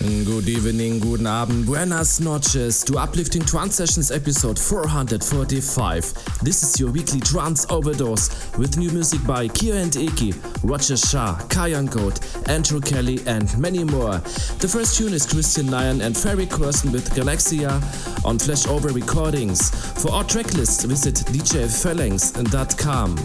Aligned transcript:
Good 0.00 0.48
evening, 0.48 1.00
guten 1.00 1.26
Abend, 1.26 1.66
buenas 1.66 2.20
noches 2.20 2.84
to 2.84 2.98
Uplifting 2.98 3.42
Trance 3.42 3.74
Sessions 3.74 4.12
episode 4.12 4.56
445. 4.56 6.38
This 6.40 6.62
is 6.62 6.78
your 6.78 6.92
weekly 6.92 7.18
trance 7.18 7.66
overdose 7.68 8.30
with 8.56 8.78
new 8.78 8.92
music 8.92 9.26
by 9.26 9.48
Kiyoi 9.48 9.82
and 9.82 9.92
Eky, 9.92 10.36
Roger 10.62 10.96
Shah, 10.96 11.36
Kayan 11.48 11.88
Code, 11.88 12.20
Andrew 12.48 12.80
Kelly, 12.80 13.18
and 13.26 13.58
many 13.58 13.82
more. 13.82 14.18
The 14.60 14.68
first 14.68 14.96
tune 14.96 15.14
is 15.14 15.26
Kristian 15.26 15.68
Nairn 15.68 16.00
and 16.00 16.16
Ferry 16.16 16.46
Corsten 16.46 16.92
with 16.92 17.12
Galaxia 17.12 17.82
on 18.24 18.38
Flashover 18.38 18.94
Recordings. 18.94 19.70
For 20.00 20.12
our 20.12 20.22
tracklist, 20.22 20.86
visit 20.86 21.16
djphalanx.com. 21.26 23.18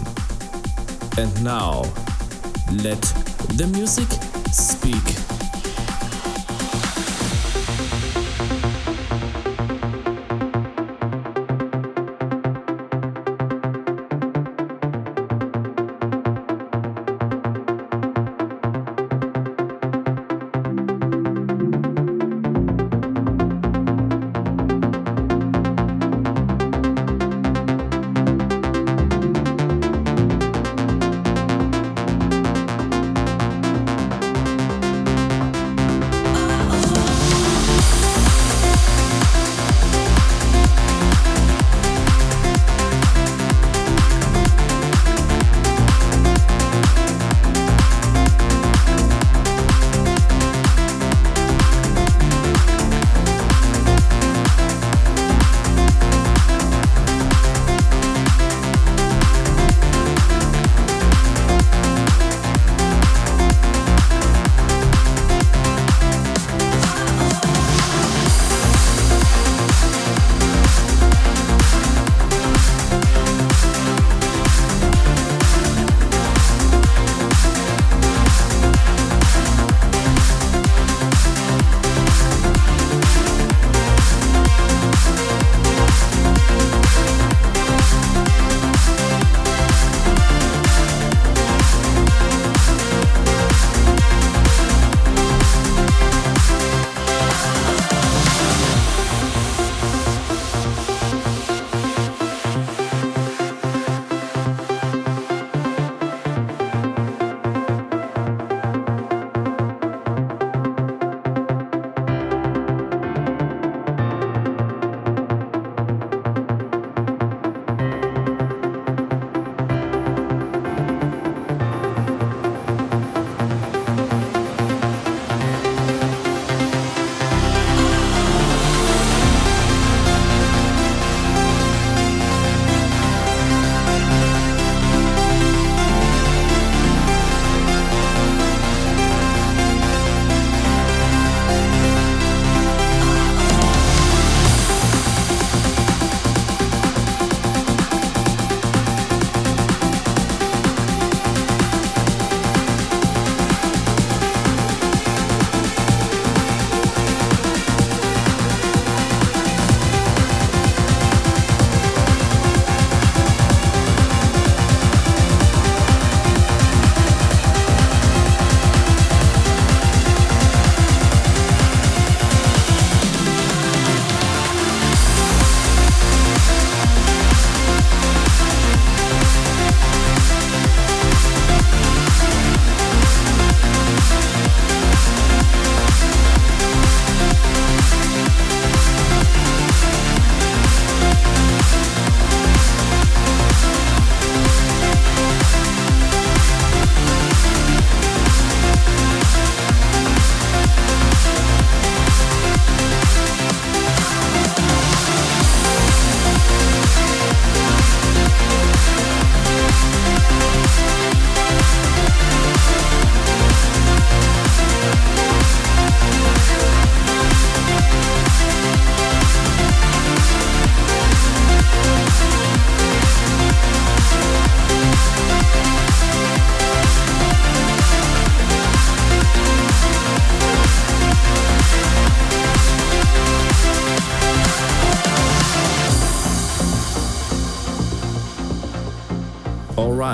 And 1.18 1.44
now, 1.44 1.82
let 2.82 3.00
the 3.56 3.68
music 3.72 4.08
speak. 4.52 5.23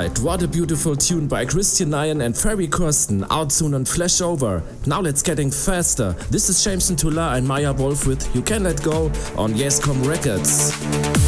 What 0.00 0.42
a 0.42 0.48
beautiful 0.48 0.96
tune 0.96 1.28
by 1.28 1.44
Kristian 1.44 1.88
Nairn 1.88 2.22
and 2.22 2.34
Ferry 2.34 2.66
Corsten, 2.66 3.26
out 3.30 3.52
soon 3.52 3.74
on 3.74 3.84
Flashover. 3.84 4.62
Now 4.86 5.02
let's 5.02 5.22
getting 5.22 5.50
faster. 5.50 6.12
This 6.30 6.48
is 6.48 6.64
Jameson 6.64 6.96
Tullar 6.96 7.36
and 7.36 7.46
Maya 7.46 7.74
Wolff 7.74 8.06
with 8.06 8.34
You 8.34 8.40
Can 8.40 8.62
Let 8.62 8.82
Go 8.82 9.06
on 9.36 9.52
Yeiskomp 9.52 10.06
Records. 10.06 11.19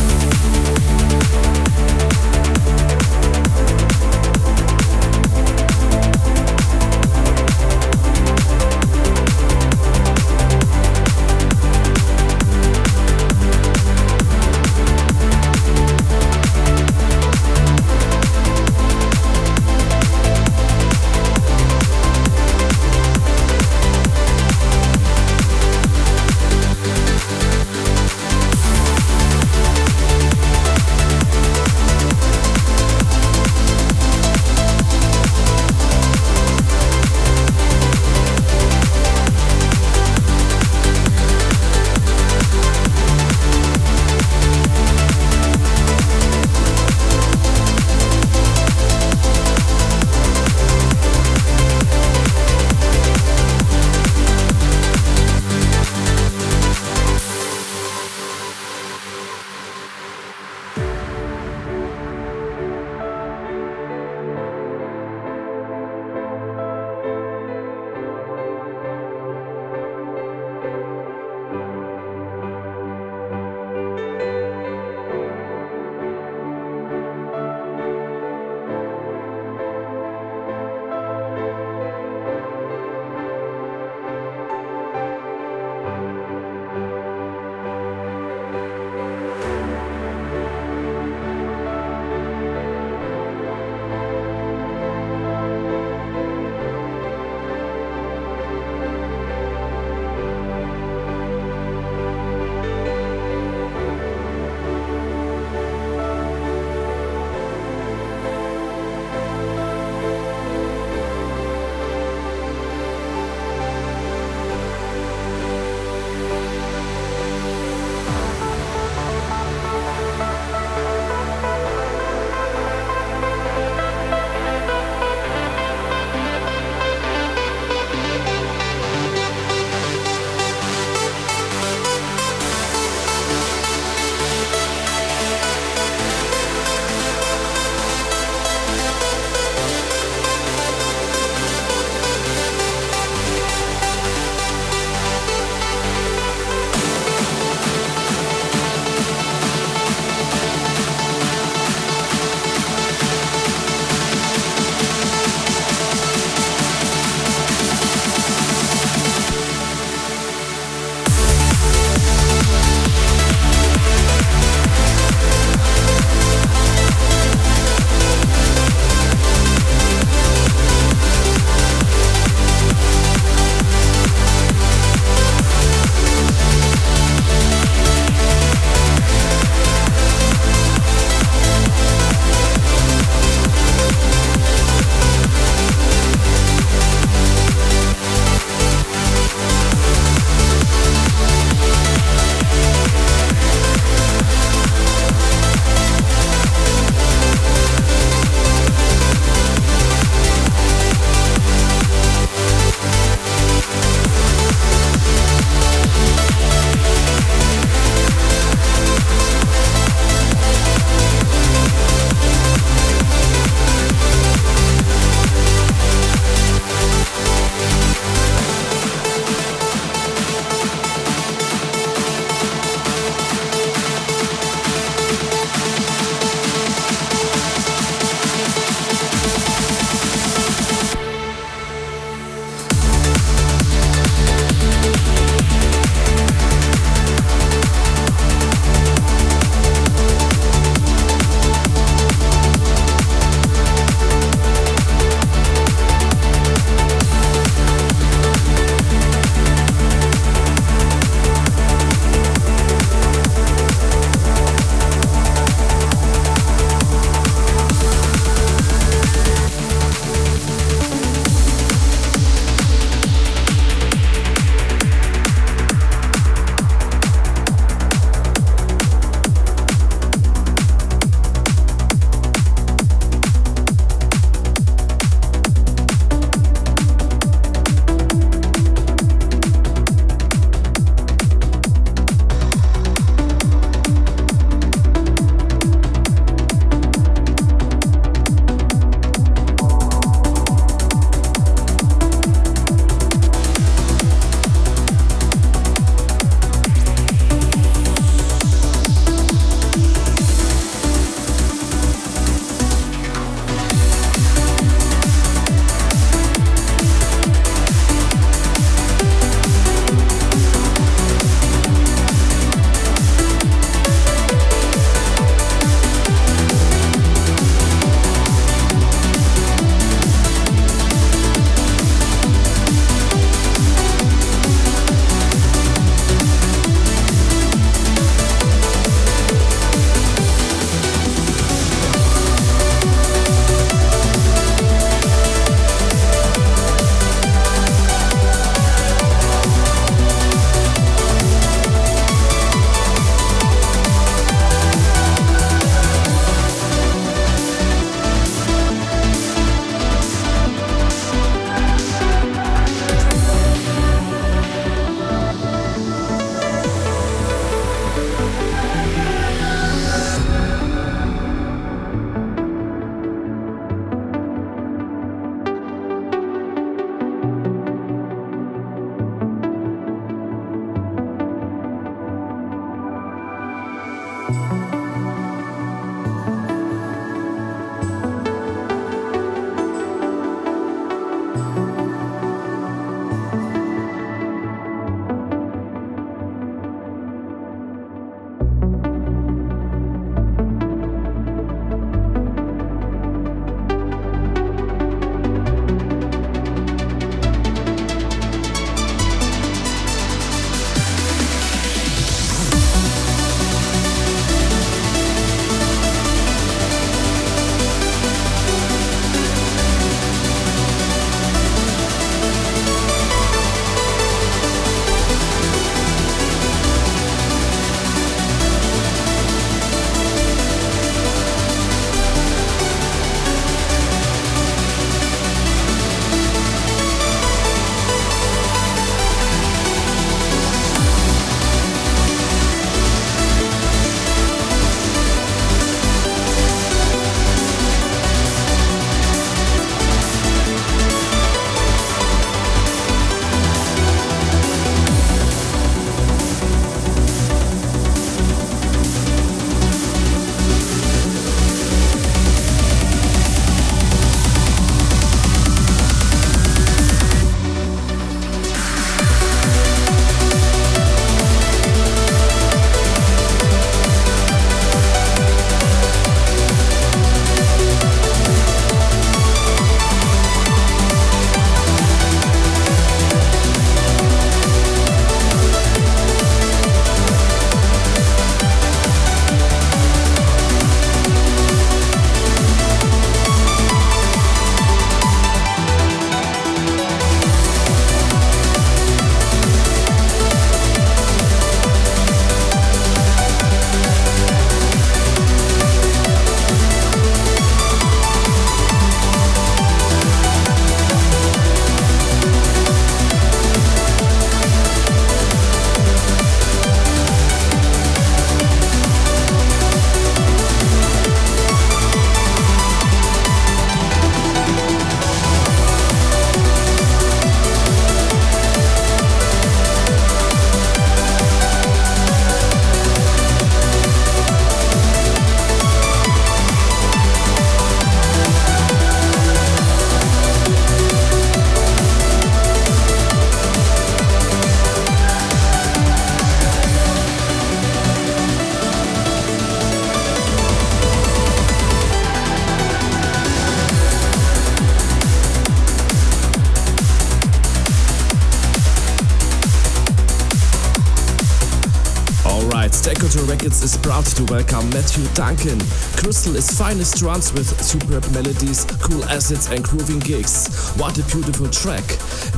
State 552.82 552.98
Control 552.98 553.26
Records 553.26 553.62
is 553.62 553.76
proud 553.76 554.04
to 554.06 554.24
welcome 554.24 554.68
Matthew 554.70 555.06
Duncan. 555.14 555.60
Crystal 555.94 556.34
is 556.34 556.50
finest 556.50 556.98
trance 556.98 557.32
with 557.32 557.46
superb 557.62 558.04
melodies, 558.10 558.64
cool 558.82 559.04
assets, 559.04 559.48
and 559.50 559.62
grooving 559.62 560.00
gigs. 560.00 560.70
What 560.70 560.98
a 560.98 561.04
beautiful 561.04 561.46
track! 561.48 561.84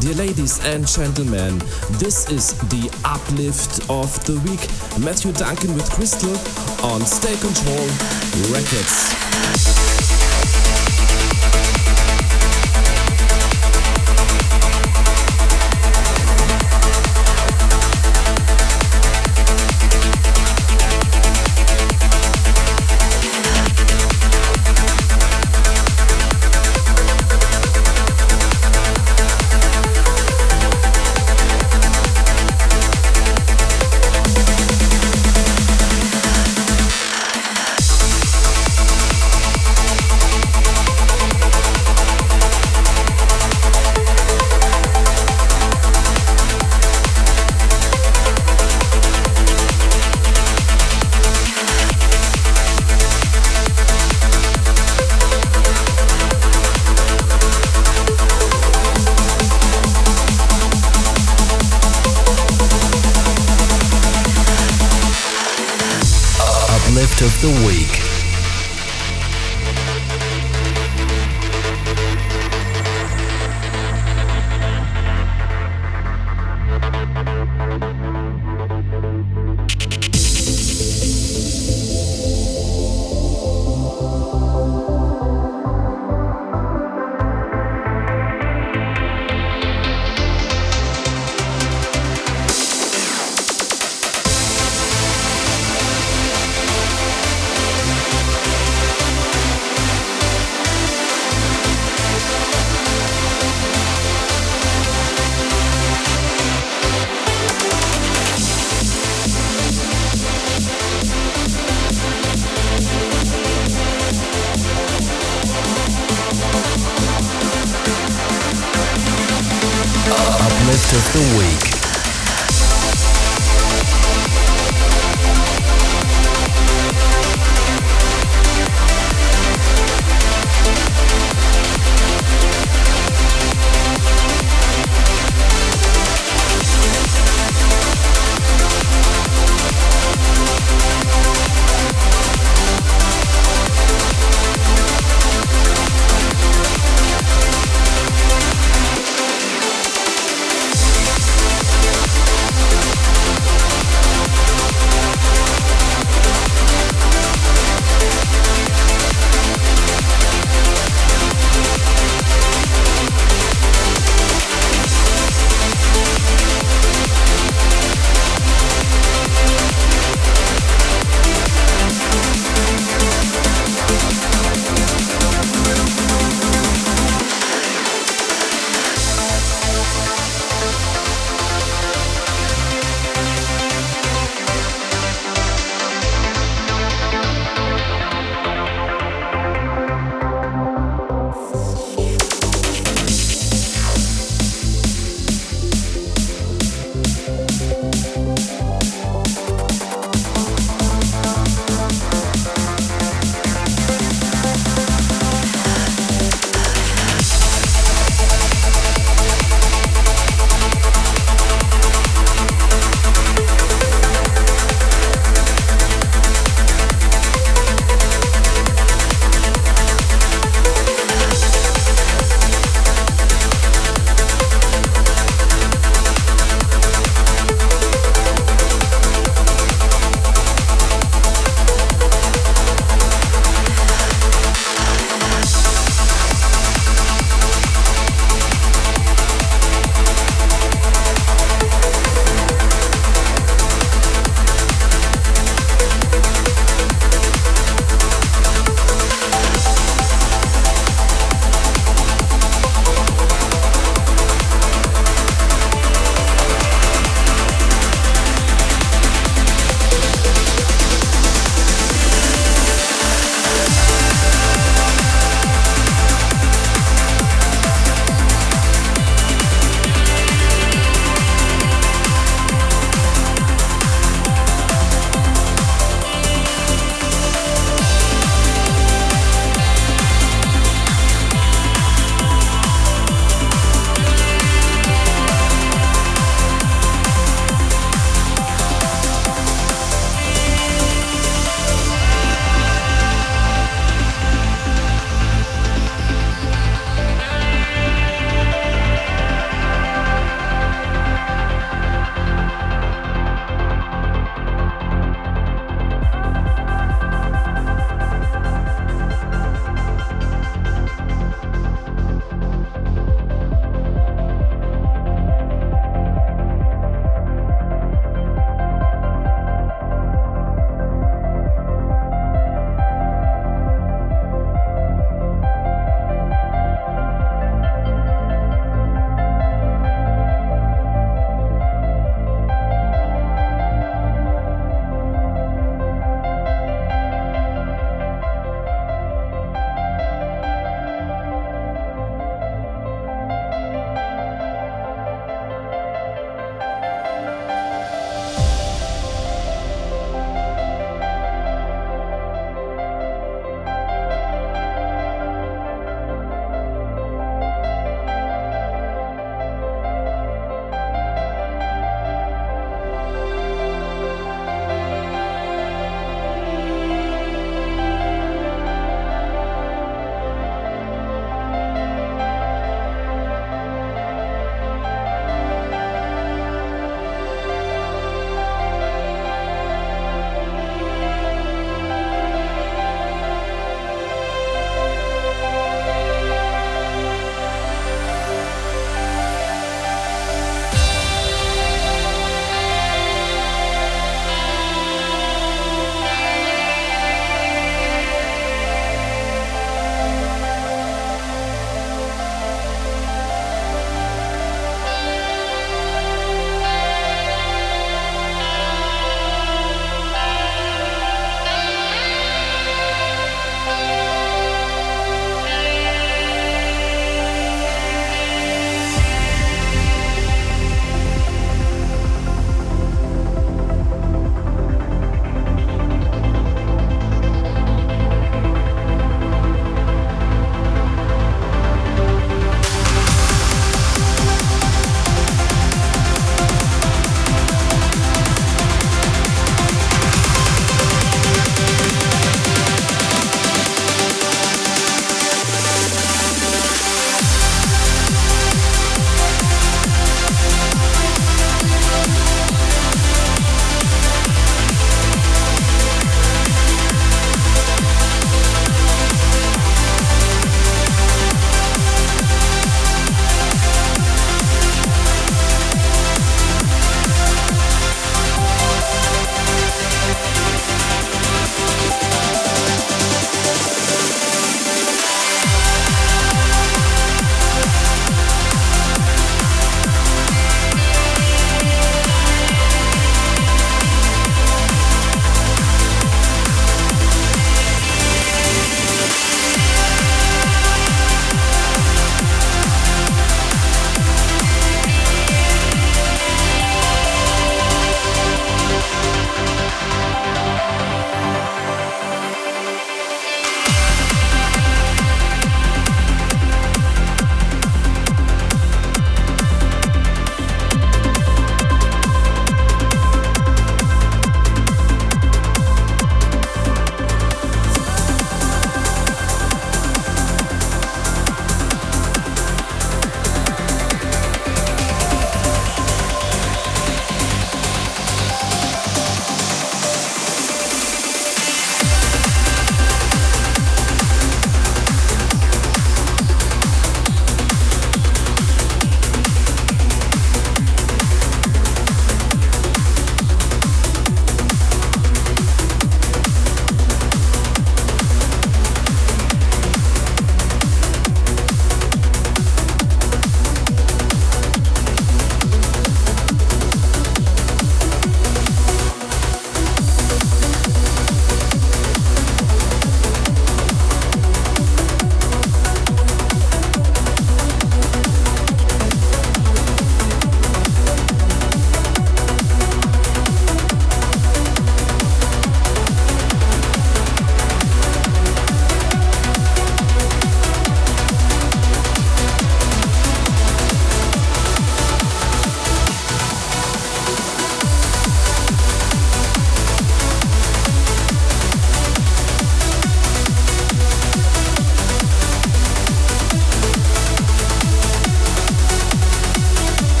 Dear 0.00 0.12
ladies 0.16 0.62
and 0.66 0.86
gentlemen, 0.86 1.60
this 1.92 2.28
is 2.28 2.52
the 2.68 2.92
uplift 3.06 3.88
of 3.88 4.12
the 4.26 4.38
week. 4.44 4.68
Matthew 5.02 5.32
Duncan 5.32 5.74
with 5.76 5.90
Crystal 5.90 6.36
on 6.84 7.00
State 7.06 7.40
Control 7.40 7.88
Records. 8.52 9.73